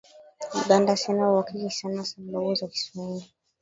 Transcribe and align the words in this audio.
Uganda 0.63 0.95
sina 0.97 1.27
uhakika 1.31 1.69
sana 1.69 2.05
sababu 2.05 2.55
za 2.55 2.67
kiswahili 2.67 3.33